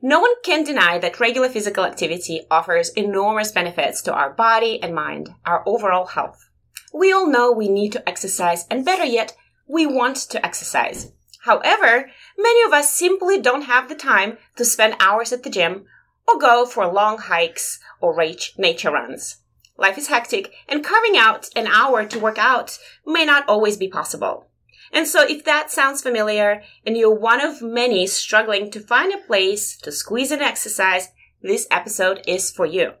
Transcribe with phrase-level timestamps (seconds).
[0.00, 4.94] No one can deny that regular physical activity offers enormous benefits to our body and
[4.94, 6.48] mind, our overall health.
[6.94, 11.12] We all know we need to exercise, and better yet, we want to exercise.
[11.40, 15.86] However, many of us simply don't have the time to spend hours at the gym
[16.28, 18.16] or go for long hikes or
[18.56, 19.38] nature runs.
[19.76, 23.88] Life is hectic, and carving out an hour to work out may not always be
[23.88, 24.47] possible.
[24.92, 29.26] And so if that sounds familiar and you're one of many struggling to find a
[29.26, 31.08] place to squeeze in exercise,
[31.42, 32.92] this episode is for you.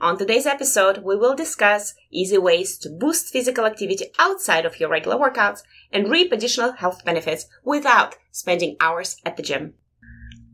[0.00, 4.88] On today's episode, we will discuss easy ways to boost physical activity outside of your
[4.88, 5.62] regular workouts
[5.92, 9.74] and reap additional health benefits without spending hours at the gym.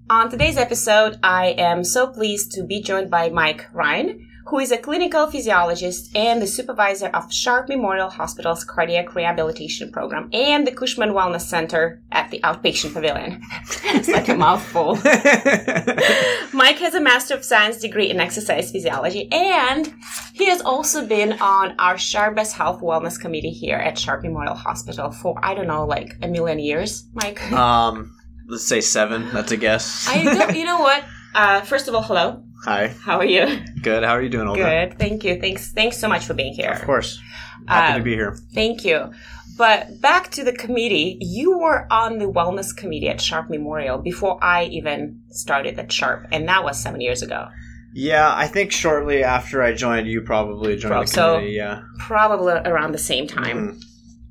[0.09, 4.70] On today's episode, I am so pleased to be joined by Mike Ryan, who is
[4.70, 10.73] a clinical physiologist and the supervisor of Sharp Memorial Hospital's cardiac rehabilitation program and the
[10.73, 13.41] Cushman Wellness Center at the outpatient pavilion.
[13.84, 14.97] it's like a mouthful.
[16.53, 19.95] Mike has a Master of Science degree in exercise physiology and
[20.34, 24.55] he has also been on our Sharp Best Health Wellness Committee here at Sharp Memorial
[24.55, 27.41] Hospital for, I don't know, like a million years, Mike?
[27.53, 28.15] Um,
[28.47, 29.31] let's say seven.
[29.33, 30.06] That's a guess.
[30.09, 31.05] I, you know what?
[31.34, 32.44] Uh, first of all, hello.
[32.65, 32.89] Hi.
[32.89, 33.61] How are you?
[33.83, 34.05] Good.
[34.05, 34.62] How are you doing, Olga?
[34.62, 34.98] Good.
[34.98, 35.39] Thank you.
[35.39, 35.73] Thanks.
[35.73, 36.71] Thanks so much for being here.
[36.73, 37.21] Of course.
[37.69, 38.39] Happy um, to be here.
[38.55, 39.12] Thank you.
[39.56, 44.43] But back to the committee, you were on the wellness committee at Sharp Memorial before
[44.43, 47.48] I even started at Sharp, and that was seven years ago.
[47.93, 51.47] Yeah, I think shortly after I joined, you probably joined Pro- the committee.
[51.47, 53.69] So yeah, probably around the same time.
[53.69, 53.78] Mm-hmm.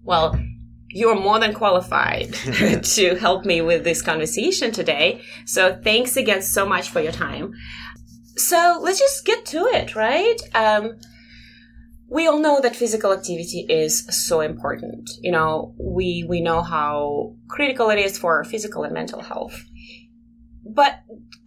[0.03, 0.37] Well,
[0.89, 2.33] you're more than qualified
[2.83, 5.21] to help me with this conversation today.
[5.45, 7.53] So thanks again so much for your time.
[8.35, 10.37] So let's just get to it, right?
[10.53, 10.97] Um,
[12.09, 15.09] we all know that physical activity is so important.
[15.21, 19.63] You know, we we know how critical it is for our physical and mental health.
[20.65, 20.99] But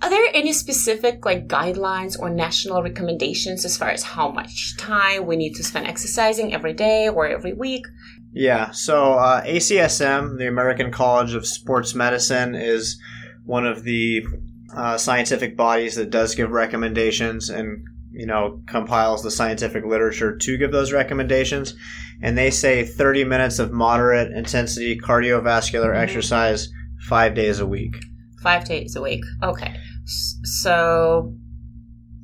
[0.02, 5.26] are there any specific like guidelines or national recommendations as far as how much time
[5.26, 7.86] we need to spend exercising every day or every week?
[8.32, 13.00] Yeah, so uh, ACSM, the American College of Sports Medicine, is
[13.44, 14.26] one of the
[14.74, 17.84] uh, scientific bodies that does give recommendations and
[18.16, 21.74] you know compiles the scientific literature to give those recommendations
[22.22, 26.02] and they say 30 minutes of moderate intensity cardiovascular mm-hmm.
[26.02, 26.68] exercise
[27.08, 27.96] five days a week
[28.42, 31.34] five days a week okay so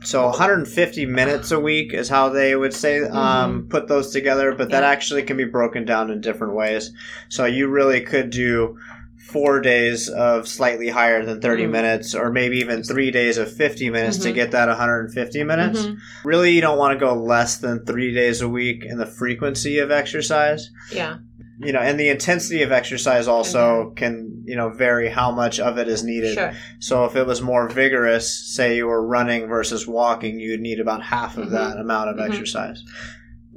[0.03, 3.69] so 150 minutes a week is how they would say um, mm-hmm.
[3.69, 4.80] put those together but yeah.
[4.80, 6.91] that actually can be broken down in different ways
[7.28, 8.76] so you really could do
[9.22, 11.72] four days of slightly higher than 30 mm-hmm.
[11.72, 14.27] minutes or maybe even three days of 50 minutes mm-hmm.
[14.27, 16.28] to get that 150 minutes mm-hmm.
[16.28, 19.78] really you don't want to go less than three days a week in the frequency
[19.78, 21.19] of exercise yeah
[21.60, 23.94] you know and the intensity of exercise also mm-hmm.
[23.94, 26.53] can you know vary how much of it is needed sure.
[26.81, 31.03] so if it was more vigorous say you were running versus walking you'd need about
[31.03, 31.54] half of mm-hmm.
[31.54, 32.33] that amount of mm-hmm.
[32.33, 32.83] exercise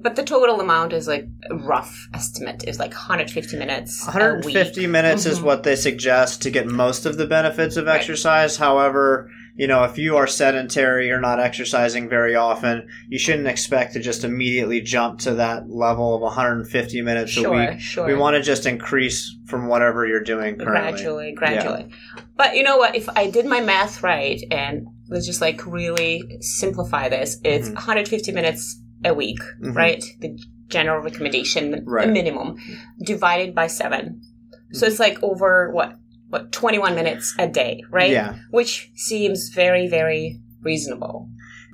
[0.06, 5.24] but the total amount is like a rough estimate is like 150 minutes 150 minutes
[5.24, 5.32] mm-hmm.
[5.32, 8.68] is what they suggest to get most of the benefits of exercise right.
[8.68, 13.94] however you know if you are sedentary or not exercising very often you shouldn't expect
[13.94, 18.06] to just immediately jump to that level of 150 minutes sure, a week sure.
[18.06, 22.22] we want to just increase from whatever you're doing currently gradually gradually yeah.
[22.36, 26.38] but you know what if i did my math right and let's just like really
[26.42, 27.76] simplify this it's mm-hmm.
[27.76, 29.74] 150 minutes a week, mm-hmm.
[29.74, 30.04] right?
[30.20, 32.10] The general recommendation, right.
[32.10, 32.58] minimum,
[33.04, 34.76] divided by 7 mm-hmm.
[34.76, 35.98] So it's like over what
[36.30, 38.12] what 21 minutes a day, right?
[38.12, 38.40] Yeah.
[38.50, 41.30] Which seems very very reasonable.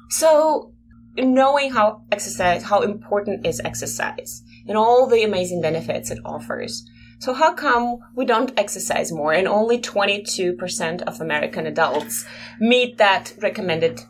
[0.09, 0.73] So
[1.17, 6.85] knowing how exercise how important is exercise and all the amazing benefits it offers.
[7.19, 12.25] So how come we don't exercise more and only 22% of American adults
[12.59, 14.01] meet that recommended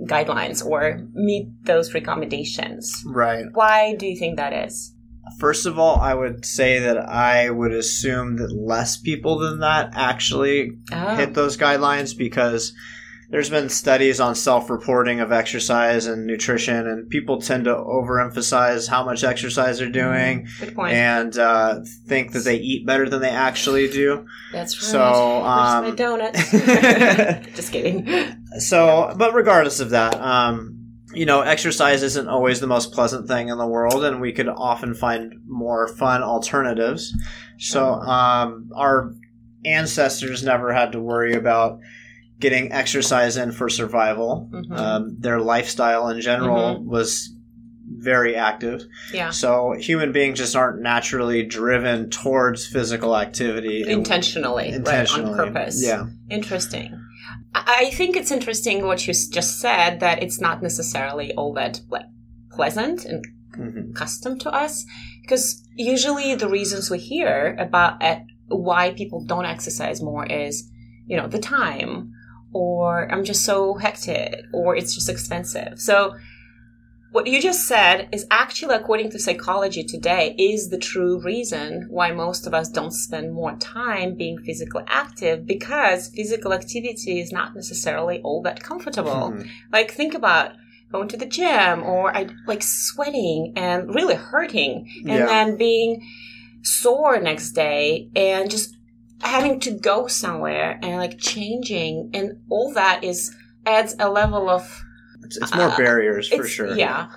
[0.00, 3.02] guidelines or meet those recommendations.
[3.06, 3.46] Right.
[3.52, 4.94] Why do you think that is?
[5.38, 9.92] First of all, I would say that I would assume that less people than that
[9.94, 11.14] actually oh.
[11.14, 12.74] hit those guidelines because
[13.32, 19.06] there's been studies on self-reporting of exercise and nutrition, and people tend to overemphasize how
[19.06, 20.92] much exercise they're doing Good point.
[20.92, 24.26] and uh, think that they eat better than they actually do.
[24.52, 24.90] That's right.
[24.90, 25.02] So,
[25.44, 26.50] um, my donuts?
[27.54, 28.06] Just kidding.
[28.58, 30.78] So, but regardless of that, um,
[31.14, 34.48] you know, exercise isn't always the most pleasant thing in the world, and we could
[34.48, 37.14] often find more fun alternatives.
[37.58, 39.12] So, um, our
[39.64, 41.78] ancestors never had to worry about
[42.40, 44.48] getting exercise in for survival.
[44.52, 44.76] Mhm.
[44.76, 47.30] Um, their lifestyle in general was
[47.94, 48.82] very active.
[49.12, 49.30] yeah.
[49.30, 53.84] So, human beings just aren't naturally driven towards physical activity.
[53.86, 55.30] Intentionally, intentionally.
[55.30, 55.40] right?
[55.40, 55.84] On purpose.
[55.86, 56.06] Yeah.
[56.30, 56.98] Interesting.
[57.54, 62.06] I think it's interesting what you just said that it's not necessarily all that like
[62.50, 63.24] pleasant and
[63.58, 63.94] Mhm.
[63.94, 64.86] custom to us
[65.20, 70.70] because usually the reasons we hear about uh, why people don't exercise more is
[71.06, 72.10] you know the time
[72.54, 76.14] or i'm just so hectic or it's just expensive so
[77.12, 82.10] what you just said is actually according to psychology today is the true reason why
[82.10, 87.54] most of us don't spend more time being physically active because physical activity is not
[87.54, 89.46] necessarily all that comfortable Mhm.
[89.72, 90.52] like think about
[90.90, 95.26] going to the gym or I like sweating and really hurting and Yeah.
[95.26, 96.02] then being
[96.62, 98.74] sore next day and just
[99.22, 104.82] having to go somewhere and like changing and all that is adds a level of
[105.24, 106.74] It's, it's more Uh, barriers for sure.
[106.76, 107.08] Yeah.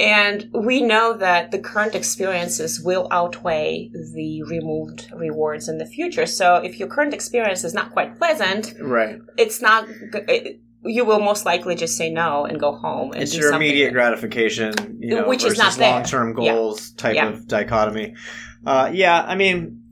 [0.00, 6.26] And we know that the current experiences will outweigh the removed rewards in the future.
[6.26, 9.18] So if your current experience is not quite pleasant, Right.
[9.38, 9.86] it's not.
[10.28, 13.12] It, you will most likely just say no and go home.
[13.12, 16.52] And It's your immediate gratification, you know, Which is not long-term Yeah.
[16.52, 17.28] goals type Yeah.
[17.28, 18.14] of dichotomy.
[18.66, 19.83] Uh, yeah, I mean,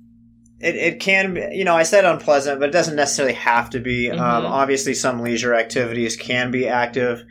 [0.63, 3.81] it, it can be, you know, I said unpleasant, but it doesn't necessarily have to
[3.81, 4.11] be.
[4.11, 4.49] Um, Mhm.
[4.51, 7.25] obviously, some leisure activities can be active.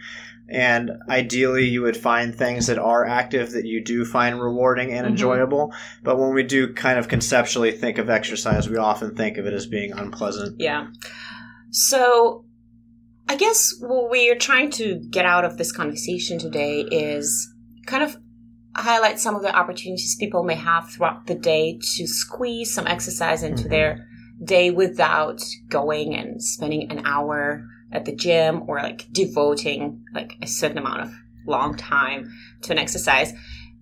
[0.50, 5.06] And ideally, you would find things that are active that you do find rewarding and
[5.08, 5.12] Mhm.
[5.12, 5.74] enjoyable.
[6.04, 9.54] But when we do kind of conceptually think of exercise, we often think of it
[9.54, 10.58] as being unpleasant.
[10.60, 10.88] Yeah.
[11.70, 12.44] So,
[13.30, 17.48] I guess what we're trying to get out of this conversation today is
[17.86, 18.18] kind of
[18.76, 23.44] highlight some of the opportunities people may have throughout the day to squeeze some exercise
[23.44, 23.70] into Mhm.
[23.70, 24.08] their
[24.44, 30.48] day without going and spending an hour at the gym or like devoting like a
[30.48, 31.12] certain amount of
[31.46, 32.32] long time
[32.62, 33.34] to an exercise.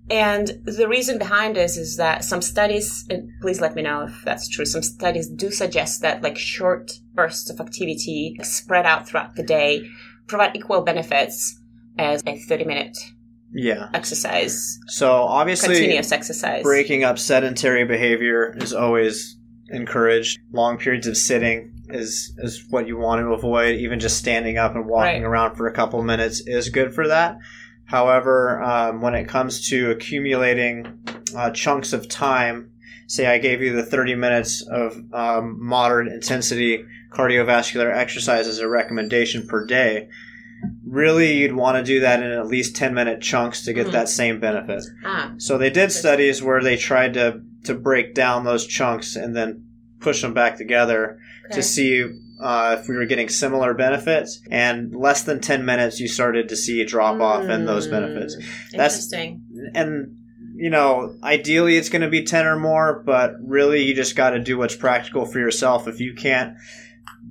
[0.10, 4.24] And the reason behind this is that some studies, and please let me know if
[4.26, 9.36] that's true, some studies do suggest that like short bursts of activity spread out throughout
[9.36, 9.88] the day
[10.26, 11.60] provide equal benefits
[11.98, 12.98] as a 30 minute
[13.52, 13.90] Yeah.
[13.94, 16.64] exercise, So obviously, continuous exercise.
[16.64, 19.38] breaking up sedentary behavior is always
[19.70, 20.40] encouraged.
[20.52, 23.76] Long periods of sitting is is what you want to avoid.
[23.80, 25.28] Even just standing up and walking Right.
[25.28, 27.38] around for a couple minutes is good for that.
[27.86, 31.00] However, um, when it comes to accumulating
[31.36, 32.72] uh, chunks of time,
[33.08, 38.68] say I gave you the 30 minutes of um, moderate intensity cardiovascular exercise as a
[38.68, 40.10] recommendation per day,
[40.86, 43.92] really you'd want to do that in at least 10 minute chunks to get Mhm.
[43.92, 44.84] that same benefit.
[45.06, 49.36] Ah, So they did studies where they tried to to break down those chunks and
[49.36, 49.64] then
[50.00, 51.56] push them back together okay.
[51.56, 52.06] to see
[52.42, 54.40] uh, if we were getting similar benefits.
[54.50, 57.92] And less than ten minutes, you started to see a drop off in those Mm,
[57.92, 58.36] benefits.
[58.72, 59.42] That's- Interesting.
[59.76, 60.16] And
[60.56, 64.30] you know, ideally it's going to be ten or more, but really you just got
[64.32, 65.86] to do what's practical for yourself.
[65.88, 66.54] If you can't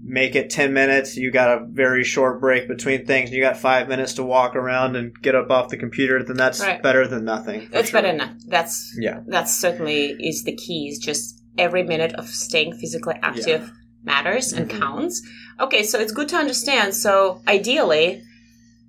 [0.08, 3.88] make it 10 minutes you got a very short break between things you got five
[3.88, 6.82] minutes to walk around and get up off the computer then that's Right.
[6.82, 8.00] better than nothing That's sure.
[8.00, 8.32] better enough.
[8.48, 9.20] That's Yeah.
[9.26, 10.88] That's certainly is the key.
[10.90, 13.70] Is just every minute of staying physically active
[14.02, 14.80] matters and Mhm.
[14.80, 15.22] counts.
[15.60, 16.94] Okay, so it's good to understand.
[16.94, 18.22] So ideally,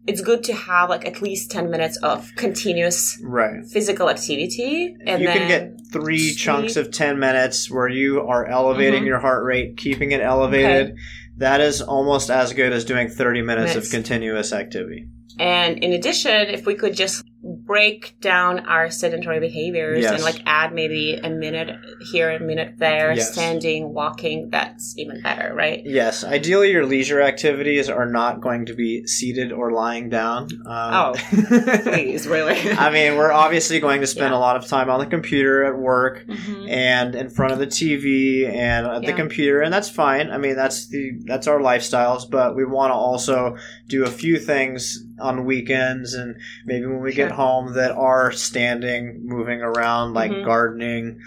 [0.10, 5.22] it's good to have like at least ten minutes of continuous right physical activity, and
[5.22, 6.38] you can get three sleep.
[6.38, 9.08] chunks of 10 minutes where you are elevating Mhm.
[9.08, 10.96] your heart rate, keeping it elevated.
[11.38, 13.88] That is almost as good as doing 30 minutes Minutes.
[13.88, 15.08] of continuous activity.
[15.40, 17.24] And in addition, if we could just
[17.70, 20.14] break down our sedentary behaviors Yes.
[20.16, 21.70] and like add maybe a minute
[22.12, 23.32] here, a minute there, Yes.
[23.32, 25.84] standing, walking, that's even better, right?
[25.86, 30.48] Yes, ideally your leisure activities are not going to be seated or lying down.
[30.66, 31.14] Um,
[31.84, 32.58] Please, really.
[32.72, 34.40] I mean, we're obviously going to spend Yeah.
[34.40, 36.72] a lot of time on the computer at work Mhm.
[36.72, 40.32] and in front of the TV and at the computer, and that's fine.
[40.32, 43.58] I mean, that's the that's our lifestyles, but we want to also
[43.88, 49.22] do a few things on weekends and maybe when we get home that are standing,
[49.26, 50.46] moving around, like Mhm.
[50.46, 51.20] gardening.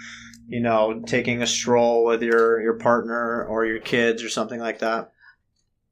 [0.47, 4.79] You know, taking a stroll with your your partner or your kids or something like
[4.79, 5.09] that.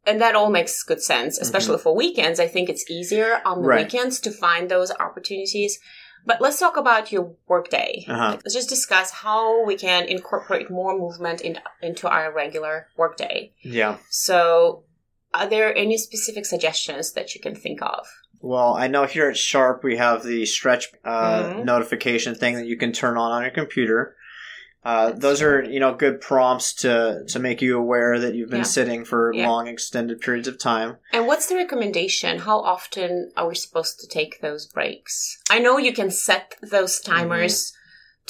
[0.05, 2.39] and that all makes good sense, especially for weekends.
[2.39, 3.67] I think it's easier on the Mm-hmm.
[3.67, 3.85] Right.
[3.85, 5.79] weekends to find those opportunities.
[6.25, 8.05] But let's talk about your workday.
[8.07, 8.31] Uh-huh.
[8.43, 13.53] Let's just discuss how we can incorporate more movement in, into our regular workday.
[13.63, 13.97] Yeah.
[14.09, 14.83] So,
[15.33, 18.05] are there any specific suggestions that you can think of?
[18.41, 21.65] Well, I know here at Sharp we have the stretch uh, Mhm.
[21.65, 24.15] notification thing that you can turn on on your computer.
[24.83, 28.59] Uh, those are you know good prompts to to make you aware that you've been
[28.61, 28.63] Yeah.
[28.79, 29.47] sitting for Yeah.
[29.47, 30.97] long extended periods of time.
[31.13, 32.39] And what's the recommendation?
[32.39, 35.37] How often are we supposed to take those breaks?
[35.51, 37.73] I know you can set those timers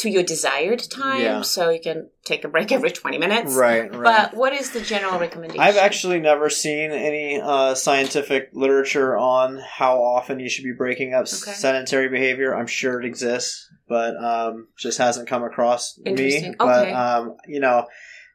[0.02, 1.22] to your desired time.
[1.22, 1.42] Yeah.
[1.42, 3.54] so you can take a break every 20 minutes.
[3.56, 4.04] Right, right.
[4.32, 5.62] But what is the general recommendation?
[5.62, 11.14] I've actually never seen any uh, scientific literature on how often you should be breaking
[11.14, 11.54] up Okay.
[11.54, 12.56] sedentary behavior.
[12.56, 16.54] I'm sure it exists, but um, just hasn't come across me.
[16.58, 16.94] But Okay.
[16.94, 17.88] um, you know,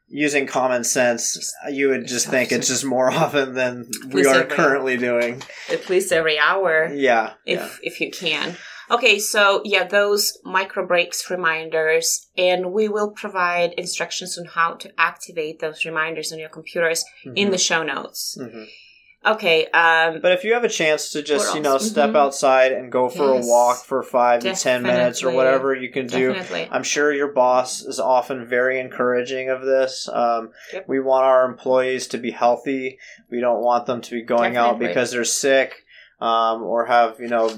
[0.09, 4.97] using common sense, you would just think it's just more often than we are currently
[4.97, 5.43] doing.
[5.71, 6.93] at least every hour.
[6.95, 7.69] Yeah, if yeah.
[7.83, 8.57] if you can.
[8.91, 14.91] Okay, so yeah, those micro breaks reminders, and we will provide instructions on how to
[14.99, 18.37] activate those reminders on your computers in the show notes.
[18.41, 18.67] Mhm.
[19.25, 22.17] Okay, um, But if you have a chance to just you know step Mhm.
[22.17, 23.45] outside and go for Yes.
[23.45, 26.37] a walk for five to ten minutes or whatever you can do.
[26.71, 30.09] I'm sure your boss is often very encouraging of this.
[30.13, 30.85] Um, Yep.
[30.87, 32.99] We want our employees to be healthy.
[33.29, 35.85] We don't want them to be going out because they're sick
[36.21, 37.51] um, or have you know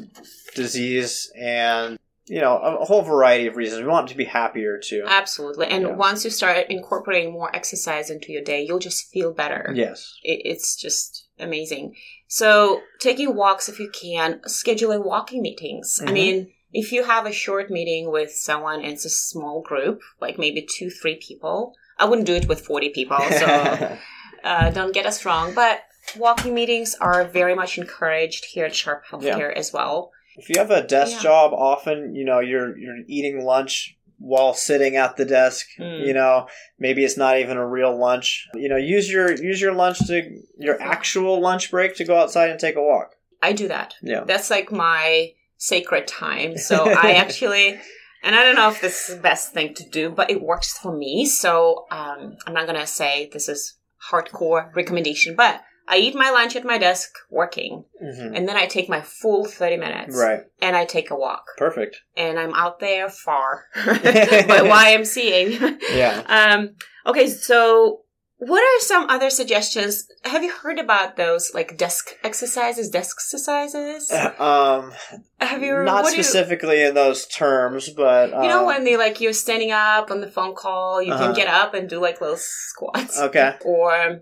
[0.55, 3.83] disease and you know a, whole variety of reasons.
[3.83, 5.05] We want to be happier too.
[5.07, 5.67] Absolutely.
[5.69, 5.95] And Yeah.
[5.95, 9.73] once you start incorporating more exercise into your day, you'll just feel better.
[9.75, 10.15] Yes.
[10.23, 11.95] It, it's just amazing.
[12.27, 15.99] So, taking walks if you can, scheduling walking meetings.
[16.03, 16.13] I Mhm.
[16.13, 20.39] mean, if you have a short meeting with someone and it's a small group, like
[20.39, 23.47] maybe two, three people, I wouldn't do it with 40 people, so
[24.45, 25.55] uh, don't get us wrong.
[25.55, 25.81] But
[26.17, 30.13] walking meetings are very much encouraged here at Sharp Healthcare as well.
[30.37, 31.23] if you have a desk Yeah.
[31.23, 35.67] job, often you know you're you're eating lunch while sitting at the desk.
[35.79, 36.07] Mm.
[36.07, 36.47] You know,
[36.79, 38.47] maybe it's not even a real lunch.
[38.55, 40.23] You know, use your use your lunch to
[40.59, 43.15] your actual lunch break to go outside and take a walk.
[43.43, 43.95] I do that.
[44.03, 44.25] Yeah.
[44.25, 46.57] That's like my sacred time.
[46.57, 47.79] So I actually,
[48.23, 50.77] and I don't know if this is the best thing to do, but it works
[50.79, 51.27] for me.
[51.27, 53.75] So um, I'm not going to say this is
[54.11, 58.67] hardcore recommendation, but I eat my lunch at my desk working, hmm and then I
[58.67, 60.41] take my full 30 minutes Right.
[60.61, 61.45] and I take a walk.
[61.57, 61.97] Perfect.
[62.17, 63.65] And I'm out there far.
[63.75, 65.79] but YMCA.
[65.93, 66.23] Yeah.
[66.27, 66.77] um,
[67.07, 68.03] okay, so
[68.41, 70.07] what are some other suggestions?
[70.25, 74.13] Have you heard about those like desk exercises, desk exercises?
[74.39, 74.93] Um,
[75.41, 78.97] Have you not do you- specifically in those terms, but You know um, when they
[78.97, 81.27] like you're standing up on the phone call, you Uh-huh.
[81.27, 83.19] can get up and do like little squats.
[83.19, 83.55] Okay.
[83.65, 84.21] Or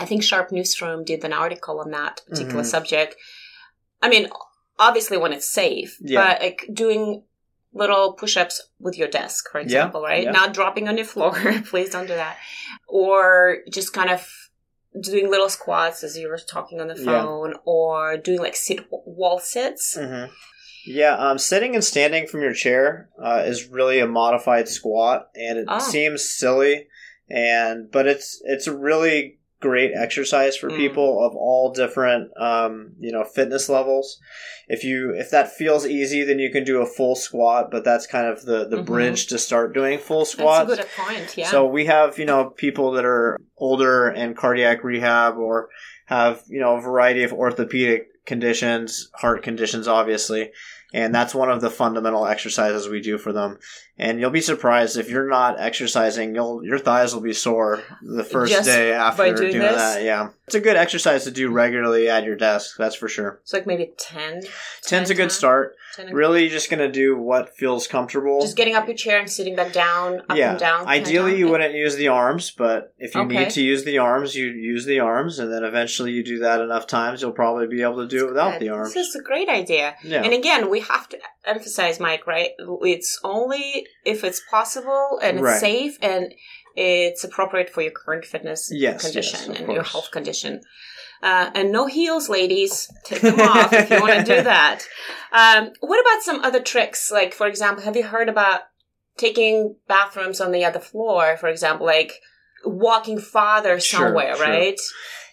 [0.00, 2.66] I think Sharp Newsroom did an article on that particular Mhm.
[2.76, 3.16] subject.
[4.02, 4.28] I mean,
[4.78, 6.20] obviously when it's safe, Yeah.
[6.24, 7.24] but like doing
[7.72, 10.24] little push-ups with your desk, for example, right?
[10.24, 10.30] yeah.
[10.32, 11.32] Not dropping on your floor.
[11.70, 12.36] Please don't do that.
[12.88, 14.26] Or just kind of
[15.00, 17.04] doing little squats as you were talking on the Yeah.
[17.04, 19.96] phone, or doing like sit wall sits.
[19.96, 20.24] hmm
[20.86, 25.58] Yeah, um, sitting and standing from your chair uh, is really a modified squat, and
[25.58, 25.78] it Oh.
[25.78, 26.88] seems silly,
[27.28, 30.76] and but it's it's a really great exercise for Mm.
[30.76, 34.18] people of all different um, you know fitness levels.
[34.68, 38.06] If you if that feels easy, then you can do a full squat, but that's
[38.06, 38.86] kind of the the Mhm.
[38.86, 40.72] bridge to start doing full That's squats.
[40.72, 41.36] a good point.
[41.36, 41.50] Yeah.
[41.50, 45.68] So we have, you know, people that are older and cardiac rehab or
[46.06, 50.50] have, you know, a variety of orthopedic conditions, heart conditions, obviously.
[50.92, 53.58] And that's one of the fundamental exercises we do for them.
[53.96, 58.24] And you'll be surprised if you're not exercising, you'll your thighs will be sore the
[58.24, 60.02] first Just day after by doing doing that.
[60.02, 60.30] Yeah.
[60.46, 63.38] It's a good exercise to do regularly at your desk, that's for sure.
[63.42, 64.40] It's like maybe 10.
[64.82, 65.34] Ten's a 10 good times.
[65.34, 65.76] start.
[65.96, 68.40] 10 Really just gonna do what feels comfortable.
[68.40, 70.52] Just getting up your chair and sitting back down, up yeah.
[70.52, 70.86] and down.
[70.86, 71.40] Ideally, down.
[71.40, 73.38] you wouldn't use the arms, but if you Okay.
[73.40, 76.60] need to use the arms, you use the arms, and then eventually you do that
[76.60, 78.62] enough times, you'll probably be able to do it without Good.
[78.62, 78.94] the arms.
[78.94, 79.94] This is a great idea.
[80.02, 80.22] Yeah.
[80.22, 82.50] And again, we have to emphasize, Mike, right?
[82.82, 85.60] It's only if it's possible and it's Right.
[85.60, 86.32] safe and
[86.76, 90.60] it's appropriate for your current fitness Yes, condition yes, and your health condition.
[91.22, 92.90] Uh, and no heels, ladies.
[93.04, 94.86] Take them off if you want to do that.
[95.32, 97.10] Um, what about some other tricks?
[97.10, 98.62] Like, for example, have you heard about
[99.18, 101.36] taking bathrooms on the other floor?
[101.36, 102.14] For example, like
[102.64, 104.46] walking farther somewhere, sure.
[104.46, 104.78] right?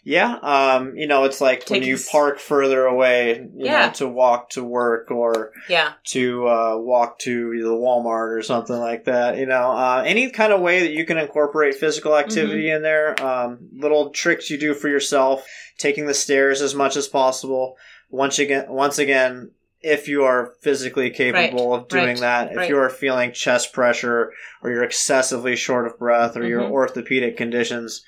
[0.09, 3.87] Yeah, um, you know, it's like when you park further away, you Yeah.
[3.87, 5.91] know, to walk to work or Yeah.
[6.11, 9.35] to uh, walk to the Walmart or something like that.
[9.37, 12.75] You know, uh, any kind of way that you can incorporate physical activity Mm-hmm.
[12.77, 13.21] in there.
[13.21, 15.45] Um, little tricks you do for yourself,
[15.77, 17.75] taking the stairs as much as possible.
[18.09, 22.69] Once again, once again, if you are physically capable of doing right, that, if right.
[22.69, 24.31] you are feeling chest pressure
[24.63, 26.71] or you're excessively short of breath or your Mhm.
[26.71, 28.05] orthopedic conditions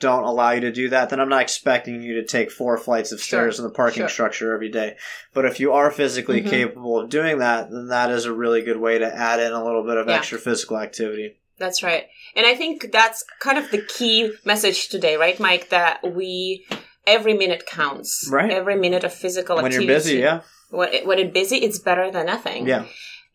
[0.00, 3.12] don't allow you to do that, then I'm not expecting you to take four flights
[3.12, 4.08] of Sure, stairs in the parking sure.
[4.08, 4.96] structure every day.
[5.32, 6.50] But if you are physically Mhm.
[6.50, 9.64] capable of doing that, then that is a really good way to add in a
[9.64, 10.16] little bit of Yeah.
[10.16, 11.36] extra physical activity.
[11.58, 12.08] That's right.
[12.34, 15.68] And I think that's kind of the key message today, right, Mike?
[15.68, 16.66] That we,
[17.06, 18.28] every minute counts.
[18.30, 18.50] Right.
[18.50, 19.86] Every minute of physical When activity.
[19.86, 20.40] you're busy, yeah.
[20.70, 22.66] When, when it's busy, it's better than nothing.
[22.66, 22.86] Yeah.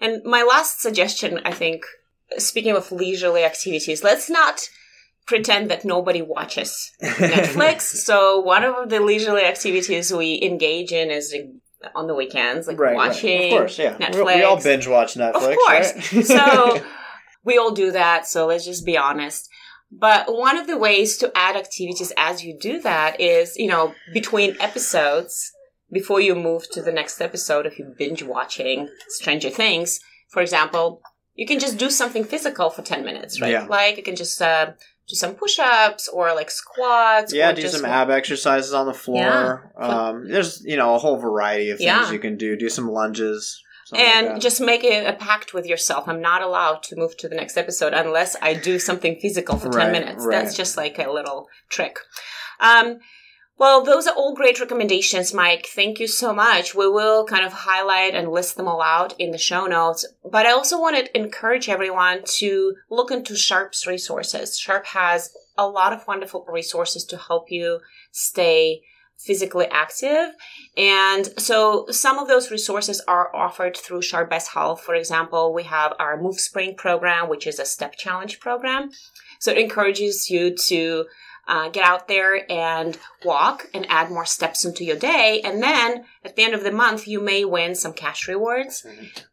[0.01, 1.86] And my last suggestion, I think,
[2.38, 4.68] speaking of leisurely activities, let's not
[5.29, 7.81] pretend that nobody watches Netflix.
[7.81, 11.36] so one of the leisurely activities we engage in is
[11.95, 13.51] on the weekends, like right, watching right.
[13.53, 13.95] Of course, yeah.
[13.95, 14.36] We- Netflix.
[14.36, 15.51] We all binge watch Netflix.
[15.51, 16.13] Of course.
[16.13, 16.25] right?
[16.25, 16.83] so
[17.45, 18.27] we all do that.
[18.27, 19.48] So let's just be honest.
[19.91, 23.93] But one of the ways to add activities as you do that is, you know,
[24.13, 25.51] between episodes,
[25.91, 31.01] before you move to the next episode, if you're binge watching Stranger Things, for example,
[31.39, 33.51] you can just do something physical for 10 minutes, right?
[33.51, 33.65] Yeah.
[33.65, 34.74] Like you can just uh,
[35.10, 37.34] do some push ups or like squats.
[37.34, 39.72] yeah, do some ab exercises on the floor.
[39.78, 42.12] Um, there's you know a whole variety of things Yeah.
[42.12, 42.56] you can do.
[42.56, 43.62] Do some lunges.
[43.88, 46.08] something like and just make a, a pact with yourself.
[46.08, 49.70] I'm not allowed to move to the next episode unless I do something physical for
[49.70, 50.24] 10 Right, minutes.
[50.25, 50.44] right.
[50.44, 51.98] That's just like a little trick.
[52.60, 53.00] Um,
[53.60, 55.68] well, those are all great recommendations, Mike.
[55.68, 56.74] Thank you so much.
[56.74, 60.06] We will kind of highlight and list them all out in the show notes.
[60.24, 64.58] But I also want to encourage everyone to look into Sharp's resources.
[64.58, 68.82] Sharp has a lot of wonderful resources to help you stay
[69.18, 70.34] physically active.
[70.78, 74.80] And so some of those resources are offered through Sharp Best Health.
[74.80, 78.92] For example, we have our Move Spring program, which is a step challenge program.
[79.39, 81.08] So it encourages you to
[81.50, 85.41] uh, get out there and walk and add more steps into your day.
[85.44, 88.86] And then at the end of the month, you may win some cash rewards.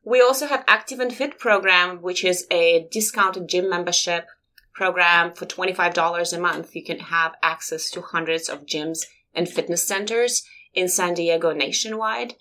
[0.02, 4.26] We also have Active and Fit program, which is a discounted gym membership
[4.72, 6.74] program for $25 a month.
[6.74, 9.00] You can have access to hundreds of gyms
[9.34, 10.42] and fitness centers
[10.72, 12.34] in San Diego nationwide.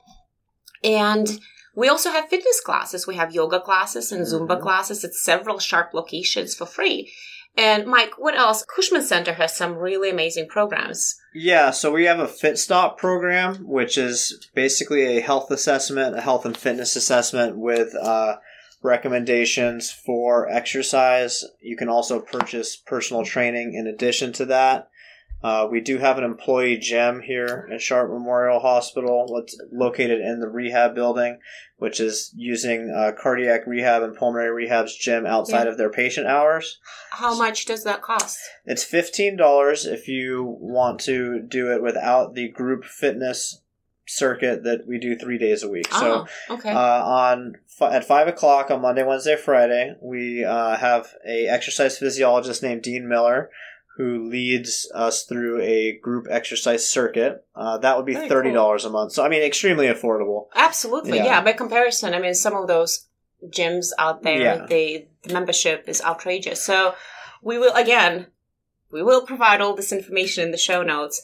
[0.84, 1.40] And
[1.76, 3.06] we also have fitness classes.
[3.08, 4.62] We have yoga classes and Zumba Mhm.
[4.62, 7.12] classes at several sharp locations for free.
[7.58, 8.66] And Mike, what else?
[8.66, 11.16] Cushman Center has some really amazing programs.
[11.34, 16.22] Yeah, so we have a Fit Stop program, which is basically a health assessment, a
[16.22, 18.38] health and fitness assessment with uh,
[18.82, 21.46] recommendations for exercise.
[21.62, 24.90] You can also purchase personal training in addition to that.
[25.46, 30.40] Uh, we do have an employee gym here at Sharp Memorial Hospital, what's located in
[30.40, 31.38] the rehab building,
[31.78, 35.70] which is using uh, cardiac rehab and pulmonary rehab's gym outside Yeah.
[35.70, 36.80] of their patient hours.
[37.12, 38.40] How much does that cost?
[38.66, 43.62] It's fifteen dollars if you want to do it without the group fitness
[44.08, 45.92] circuit that we do three days a week.
[45.94, 46.72] So oh, okay.
[46.72, 52.64] uh, on at five o'clock on Monday, Wednesday, Friday, we uh, have a exercise physiologist
[52.64, 53.52] named Dean Miller
[53.98, 57.46] who leads us through a group exercise circuit.
[57.56, 59.14] Uh, that would be Very thirty dollars a month.
[59.14, 60.48] So I mean, extremely affordable.
[60.56, 61.26] Absolutely, yeah.
[61.26, 61.42] yeah.
[61.42, 63.08] By comparison, I mean, some of those
[63.48, 64.66] gyms out there, Yeah.
[64.66, 66.62] the, the membership is outrageous.
[66.62, 66.96] So
[67.42, 68.28] we will again,
[68.92, 71.22] we will provide all this information in the show notes.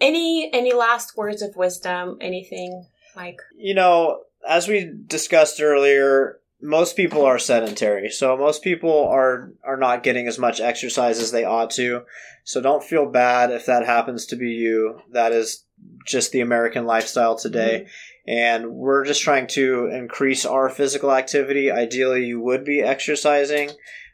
[0.00, 2.18] Any any last words of wisdom?
[2.20, 3.40] Anything like?
[3.56, 8.10] you know, as we discussed earlier, most people are sedentary.
[8.10, 12.02] So most people are are not getting as much exercise as they ought to.
[12.44, 15.00] So don't feel bad if that happens to be you.
[15.12, 15.64] That is
[16.06, 17.88] just the American lifestyle today.
[18.26, 21.70] And we're just trying to increase our physical activity.
[21.70, 23.70] Ideally, you would be exercising,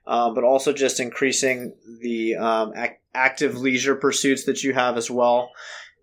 [0.06, 5.10] um, but also just increasing the um, ac- active leisure pursuits that you have as
[5.10, 5.50] well.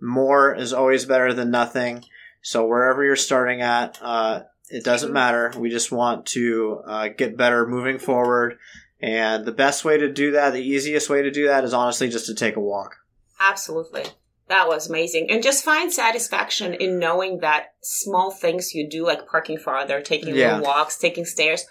[0.01, 2.05] More is always better than nothing.
[2.41, 5.51] So wherever you're starting at, uh, it doesn't matter.
[5.57, 8.57] We just want to uh, get better moving forward.
[9.01, 12.09] And the best way to do that, the easiest way to do that, is honestly
[12.09, 12.97] just to take a walk.
[13.39, 14.03] Absolutely.
[14.47, 15.29] That was amazing.
[15.29, 20.35] And just find satisfaction in knowing that small things you do, like parking farther, taking
[20.35, 20.55] Yeah.
[20.57, 21.65] little walks, taking stairs,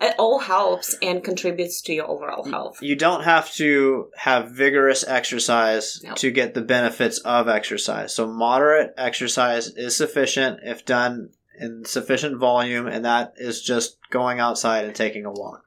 [0.00, 2.78] it all helps and contributes to your overall health.
[2.80, 6.14] You don't have to have vigorous exercise No.
[6.14, 8.14] to get the benefits of exercise.
[8.14, 11.30] So moderate exercise is sufficient if done
[11.62, 15.64] in sufficient volume, and that is just going outside and taking a walk.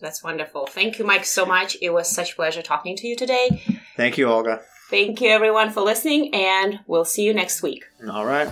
[0.00, 0.66] That's wonderful.
[0.66, 1.76] Thank you, Mike, so much.
[1.80, 3.62] It was such a pleasure talking to you today.
[3.96, 4.60] Thank you, Olga.
[4.90, 7.84] Thank you everyone for listening, and we'll see you next week.
[8.10, 8.48] All right.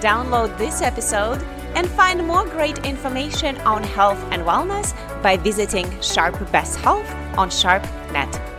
[0.00, 1.42] Download this episode
[1.74, 7.48] and find more great information on health and wellness by visiting Sharp Best Health on
[7.48, 8.52] SharpNet.